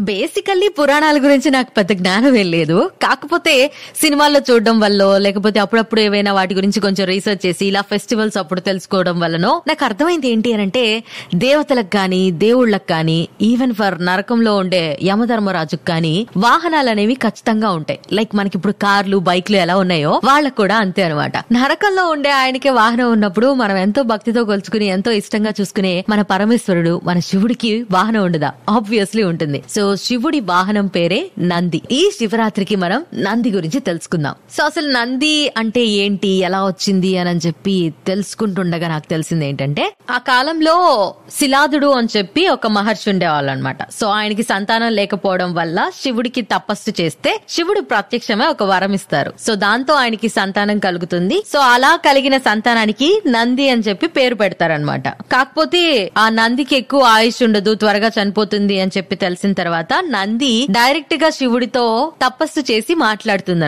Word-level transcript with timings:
Basically 0.00 0.68
పురాణాల 0.68 1.18
గురించి 1.18 1.50
నాకు 1.50 1.70
పెద్ద 1.76 1.92
జ్ఞానం 1.92 2.36
ఏం 2.36 2.50
లేదు. 2.50 2.90
కాకపోతే 3.02 3.72
సినిమాల్లో 4.00 4.40
చూడడం 4.50 4.80
వల్ల 4.80 5.18
లేకపోతే 5.18 5.60
అప్పుడప్పుడు 5.60 6.00
ఏవైనా 6.00 6.32
వాటి 6.32 6.54
గురించి 6.54 6.80
కొంచెం 6.80 7.06
రీసెర్చ్ 7.06 7.46
చేసి 7.46 7.66
ఇలా 7.66 7.80
ఫెస్టివల్స్ 7.80 8.38
అప్పుడు 8.38 8.60
తెలుసుకోవడం 8.60 9.20
వల్లనో 9.20 9.62
నాకు 9.68 9.84
అర్థమైంది 9.84 10.28
ఏంటి 10.28 10.52
అని 10.52 10.62
అంటే 10.62 11.04
దేవతలకు 11.34 11.90
కానీ 11.94 12.30
దేవుళ్ళకు 12.30 12.88
కానీ 12.88 13.28
ఈవెన్ 13.42 13.74
ఫర్ 13.74 14.04
నరకంలో 14.04 14.56
ఉండే 14.56 14.98
యమధర్మరాజుకు 15.02 15.86
కానీ 15.86 16.26
వాహనాలు 16.36 16.90
అనేవి 16.90 17.14
ఖచ్చితంగా 17.14 17.70
ఉంటాయి. 17.70 17.98
లైక్ 18.12 18.34
మనకి 18.34 18.56
ఇప్పుడు 18.56 18.72
కార్లు 18.72 19.16
బైక్లు 19.16 19.56
ఎలా 19.56 19.76
ఉన్నాయో 19.76 20.20
వాళ్ళకు 20.24 20.56
కూడా 20.56 20.76
అంతే 20.76 21.02
అనమాట 21.02 21.36
నరకంలో 21.36 22.08
ఉండే 22.08 22.30
ఆయనకే 22.30 22.70
వాహనం 22.70 23.12
ఉన్నప్పుడు 23.12 23.54
మనం 23.54 23.76
ఎంతో 23.76 24.02
భక్తితో 24.02 24.44
కొలుచుకుని 24.44 24.86
ఎంతో 24.86 25.10
ఇష్టంగా 25.10 25.52
చూసుకునే 25.60 26.04
మన 26.08 26.22
పరమేశ్వరుడు 26.22 27.00
మన 27.04 27.18
శివుడికి 27.18 27.86
వాహనం 27.90 28.24
ఉండదా? 28.24 28.52
ఆబ్వియస్లీ 28.68 29.22
ఉంటుంది. 29.22 29.62
సో 29.70 29.89
శివుడి 29.94 30.40
వాహనం 30.40 30.86
పేరే 30.86 31.30
నంది. 31.38 31.82
ఈ 31.92 32.10
శివరాత్రికి 32.18 32.76
మనం 32.76 33.04
నంది 33.14 33.50
గురించి 33.50 33.80
తెలుసుకుందాం. 33.80 34.34
సో 34.50 34.64
అసలు 34.64 34.88
నంది 34.88 35.52
అంటే 35.56 35.80
ఏంటి? 35.80 36.28
ఎలా 36.28 36.66
వచ్చింది 36.66 37.18
అని 37.18 37.40
చెప్పి 37.46 37.92
తెలుసుకుంటుండగా 38.06 38.88
నాకు 38.88 39.08
తెలిసింది 39.08 39.48
ఏంటంటే 39.48 39.94
ఆ 40.10 40.18
కాలంలో 40.18 41.14
శిలాదుడు 41.38 41.86
అని 41.86 42.08
చెప్పి 42.16 42.48
ఒక 42.48 42.66
మహర్షి 42.66 43.10
ఉండేవాళ్ళు 43.10 43.50
అనమాట 43.50 43.90
సో 43.90 44.06
ఆయనకి 44.06 44.42
సంతానం 44.42 44.92
లేకపోవడం 44.92 45.54
వల్ల 45.54 45.90
శివుడికి 46.02 46.42
తపస్సు 46.42 47.02
చేస్తే 47.02 47.40
శివుడు 47.48 47.80
ప్రత్యక్షమే 47.80 48.46
ఒక 48.46 48.62
వరం 48.62 48.92
ఇస్తారు. 48.92 49.32
సో 49.40 49.54
దాంతో 49.54 49.94
ఆయనకి 49.94 50.28
సంతానం 50.28 50.78
కలుగుతుంది. 50.78 51.44
సో 51.52 51.58
అలా 51.58 51.96
కలిగిన 51.96 52.36
సంతానానికి 52.36 53.22
నంది 53.26 53.70
అని 53.70 53.82
చెప్పి 53.82 54.06
పేరు 54.06 54.34
పెడతారనమాట. 54.34 55.08
కాకపోతే 55.08 56.10
ఆ 56.18 56.28
నందికి 56.28 56.76
ఎక్కువ 56.76 57.02
ఆయుష్ 57.02 57.42
ఉండదు 57.42 57.74
త్వరగా 57.74 58.10
చనిపోతుంది 58.22 58.80
అని 58.80 58.90
చెప్పి 58.96 59.16
తెలిసిన 59.16 59.52
తర్వాత 59.52 59.69
తర్వాత 59.70 59.94
నంది 60.08 60.54
డైరెక్ట్గా 60.70 61.28
శివుడితో 61.30 61.84
తపస్సు 62.22 62.60
చేసి 62.70 62.92
మాట్లాడుతుంది 63.00 63.58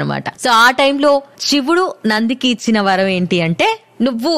సో 0.42 0.48
ఆ 0.56 0.69
టైంలో 0.70 1.12
శివుడు 1.41 1.84
నందికి 2.06 2.48
ఇచ్చిన 2.48 2.81
వరం 2.81 3.08
ఏంటి 3.08 3.39
అంటే 3.41 3.69
నువ్వు 4.00 4.34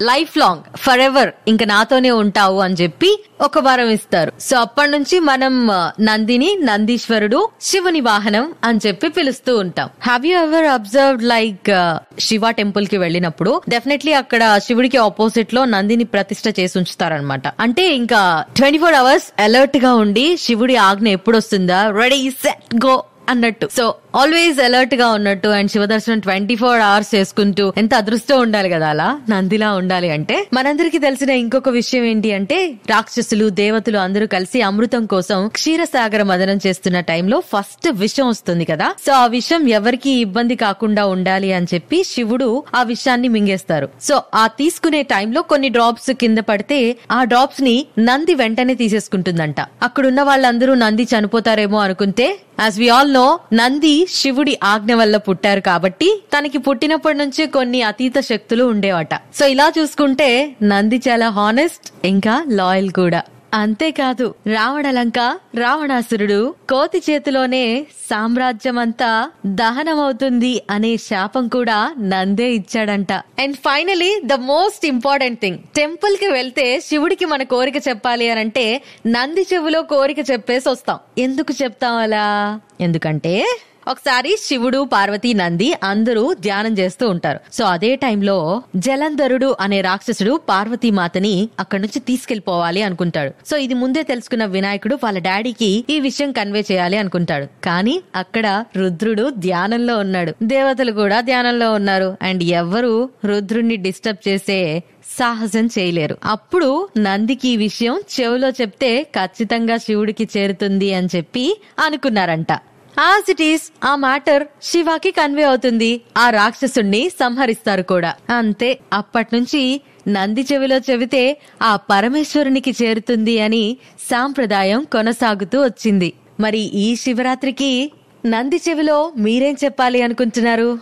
లైఫ్ 0.00 0.38
లాంగ్ 0.38 0.62
ఫర్ 0.76 1.00
ఎవర్ 1.00 1.30
ఇంకా 1.48 1.64
నాతోనే 1.66 2.10
ఉంటావు 2.10 2.58
అని 2.60 2.74
చెప్పి 2.74 3.10
ఒక 3.40 3.58
వరం 3.58 3.90
ఇస్తారు. 3.90 4.32
సో 4.40 4.56
అప్పటి 4.56 4.90
నుంచి 4.90 5.20
మనం 5.20 5.54
uh, 5.68 5.90
నందిని 6.00 6.50
నందీశ్వరుడు 6.62 7.48
శివుని 7.60 8.00
వాహనం 8.00 8.54
అని 8.64 8.80
చెప్పి 8.86 9.08
పిలుస్తూ 9.08 9.56
ఉంటాం. 9.58 9.88
Have 10.02 10.26
you 10.26 10.36
ever 10.38 10.64
observe 10.64 11.22
like 11.22 11.70
Shiva 12.18 12.50
టెంపుల్కి 12.50 12.98
వెళ్ళినప్పుడు? 12.98 13.62
డెఫినెట్లీ 13.68 14.12
అక్కడ 14.12 14.58
శివుడికి 14.66 14.98
ఆపోజిట్లో 14.98 15.64
నందిని 15.64 16.04
ప్రతిష్ట 16.04 16.60
చేసి 16.60 16.78
ఉంచుతారనమాట 16.78 17.46
అంటే 17.60 17.94
ఇంకా 17.94 18.44
ట్వంటీ 18.56 18.78
ఫోర్ 18.78 18.94
అవర్స్ 18.94 19.28
అలర్ట్గా 19.40 19.94
ఉండి 19.94 20.36
శివుడి 20.36 20.76
ఆజ్ఞ 20.76 21.08
ఎప్పుడు 21.08 21.36
వస్తుందా 21.36 21.90
రెడీ 21.90 22.30
సెట్ 22.30 22.86
గో 22.86 23.04
అన్నట్టు. 23.28 23.68
సో 23.76 23.94
ఆల్వేస్ 24.16 24.60
అలర్ట్గా 24.60 25.08
ఉన్నట్టు 25.08 25.48
అండ్ 25.48 25.70
శివదర్శనం 25.70 26.18
ట్వంటీ 26.18 26.56
ఫోర్ 26.56 26.80
అవర్స్ 26.80 27.14
చేసుకుంటూ 27.14 27.72
ఎంత 27.76 27.94
అదృష్టం 27.94 28.40
ఉండాలి 28.40 28.70
కదా 28.70 28.88
అలా? 28.88 29.20
నందిలా 29.28 29.72
ఉండాలి 29.72 30.10
అంటే? 30.10 30.48
మనందరికి 30.52 30.98
తెలిసిన 30.98 31.30
ఇంకొక 31.30 31.68
విషయం 31.68 32.04
ఏంటి 32.04 32.32
అంటే 32.32 32.58
రాక్షసులు 32.90 33.48
దేవతలు 33.48 33.98
అందరూ 33.98 34.26
కలిసి 34.26 34.62
అమృతం 34.62 35.06
కోసం 35.06 35.48
క్షీరసాగర 35.48 36.22
మదనం 36.22 36.60
చేస్తున్న 36.66 37.00
టైంలో 37.00 37.40
ఫస్ట్ 37.52 37.88
విషం 37.88 38.28
వస్తుంది 38.28 38.64
కదా? 38.64 38.94
సో 39.06 39.12
ఆ 39.12 39.26
విషయం 39.26 39.68
ఎవరికి 39.68 40.10
ఇబ్బంది 40.10 40.56
కాకుండా 40.56 41.06
ఉండాలి 41.06 41.52
అని 41.52 41.66
చెప్పి 41.74 42.04
శివుడు 42.04 42.64
ఆ 42.74 42.82
విషయాన్ని 42.82 43.28
మింగేస్తారు. 43.28 43.88
సో 44.02 44.22
ఆ 44.34 44.46
తీసుకునే 44.46 45.02
టైంలో 45.02 45.42
కొన్ని 45.42 45.68
డ్రాప్స్ 45.68 46.10
కింద 46.10 46.38
పడితే 46.38 46.80
ఆ 47.10 47.24
డ్రాప్స్ని 47.24 47.86
నంది 47.98 48.34
వెంటనే 48.34 48.74
తీసేసుకుంటుందంట. 48.74 49.60
అక్కడున్న 49.82 50.22
వాళ్ళందరూ 50.22 50.74
నంది 50.74 51.02
చనిపోతారేమో 51.02 51.78
అనుకుంటే 51.78 52.38
as 52.60 52.78
we 52.78 52.88
all 52.88 53.12
know 53.12 53.26
Nandi 53.52 54.05
శివుడి 54.08 54.58
ఆజ్ఞ 54.62 54.94
వల్ల 54.94 55.16
పుట్టారు 55.16 55.60
కాబట్టి 55.60 56.22
తనకి 56.38 56.58
పుట్టినప్పటి 56.58 57.18
నుంచి 57.18 57.46
కొన్ని 57.46 57.82
అతీత 57.82 58.20
శక్తులు 58.20 58.64
ఉండేవట. 58.64 59.14
సో 59.34 59.46
ఇలా 59.46 59.72
చూసుకుంటే 59.78 60.56
నంది 60.62 61.02
చాలా 61.08 61.28
హానెస్ట్ 61.28 62.06
ఇంకా 62.06 62.44
లాయల్ 62.48 62.90
కూడా. 62.90 63.22
అంతేకాదు 63.54 64.34
రావణలంక 64.54 65.18
రావణాసురుడు 65.54 66.54
కోతి 66.70 67.02
చేతిలోనే 67.10 67.86
సామ్రాజ్యమంతా 68.10 69.30
దహనమవుతుంది 69.46 70.62
అనే 70.70 70.96
శాపం 70.96 71.48
కూడా 71.48 71.94
నందే 71.98 72.52
ఇచ్చాడంట. 72.52 73.12
And 73.12 73.56
finally 73.56 74.20
the 74.24 74.32
most 74.32 74.86
important 74.86 75.40
thing 75.40 75.58
టెంపుల్కి 75.76 76.28
వెళ్తే 76.28 76.80
శివుడికి 76.80 77.24
మన 77.24 77.42
కోరిక 77.42 77.88
చెప్పాలి 77.88 78.30
అని 78.30 78.40
అంటే 78.40 78.82
నంది 79.06 79.46
చెవులో 79.54 79.82
కోరిక 79.82 80.30
చెప్పేసి 80.30 80.68
వస్తాం. 80.68 80.98
ఎందుకు 81.18 81.62
చెప్తాం 81.62 81.96
అలా? 81.96 82.60
ఎందుకంటే 82.80 83.46
ఒకసారి 83.88 84.36
శివుడు 84.42 84.84
పార్వతి 84.84 85.34
నంది 85.34 85.74
అందరూ 85.84 86.34
ధ్యానం 86.34 86.78
చేస్తూ 86.78 87.08
ఉంటారు. 87.08 87.40
సో 87.52 87.64
అదే 87.64 87.96
టైంలో 87.96 88.62
జలంధరుడు 88.76 89.56
అనే 89.60 89.80
రాక్షసుడు 89.80 90.40
పార్వతీ 90.48 90.90
మాతని 90.90 91.48
అక్కడి 91.60 91.82
నుంచి 91.82 92.00
తీసుకెళ్ళిపోవాలి 92.00 92.82
అనుకుంటాడు. 92.82 93.48
సో 93.48 93.56
ఇది 93.56 93.74
ముందే 93.74 94.02
తెలుసుకున్న 94.02 94.44
వినాయకుడు 94.44 94.98
వాళ్ళ 95.04 95.18
డాడీకి 95.18 95.84
ఈ 95.90 96.00
విషయం 96.00 96.32
కన్వే 96.32 96.64
చేయాలి 96.72 96.96
అనుకుంటాడు. 96.96 97.46
కానీ 97.64 98.02
అక్కడ 98.14 98.64
రుద్రుడు 98.76 99.30
ధ్యానంలో 99.30 99.98
ఉన్నాడు. 99.98 100.34
దేవతలు 100.42 100.92
కూడా 100.92 101.20
ధ్యానంలో 101.20 101.72
ఉన్నారు. 101.72 102.16
అండ్ 102.22 102.44
ఎవరు 102.44 103.10
రుద్రుణ్ణి 103.24 103.76
డిస్టర్బ్ 103.76 104.28
చేసే 104.28 104.82
సాహసం 105.18 105.66
చేయలేరు. 105.66 106.18
అప్పుడు 106.24 106.88
నందికి 106.98 107.48
ఈ 107.48 107.56
విషయం 107.56 108.00
చెవిలో 108.20 108.48
చెప్తే 108.48 109.02
ఖచ్చితంగా 109.02 109.76
శివుడికి 109.76 110.28
చేరుతుంది 110.36 110.94
అని 110.94 111.08
చెప్పి 111.16 111.60
అనుకున్నారంట. 111.78 112.52
As 112.98 113.30
it 113.30 113.42
is 113.42 113.64
a 113.84 113.96
matter 113.96 114.46
శివాకి 114.62 115.10
convey 115.10 115.42
అవుతుంది. 115.42 116.00
ఆ 116.16 116.30
రాక్షసుణ్ణి 116.30 117.10
సంహరిస్తారు 117.20 117.82
కూడా. 117.82 118.16
అంతే 118.30 118.78
అప్పట్నుంచి 118.92 119.80
నంది 120.08 120.42
చెవిలో 120.52 120.76
చెబితే 120.90 121.40
ఆ 121.62 121.76
పరమేశ్వరునికి 121.76 122.74
చేరుతుంది 122.82 123.40
అని 123.40 123.76
సాంప్రదాయం 124.10 124.84
కొనసాగుతూ 124.92 125.62
వచ్చింది. 125.62 126.14
మరి 126.40 126.58
ఈ 126.58 126.94
శివరాత్రికి 126.94 127.92
నంది 128.26 128.60
చెవిలో 128.68 129.12
మీరేం 129.16 129.56
చెప్పాలి 129.64 130.02
అనుకుంటున్నారు? 130.02 130.78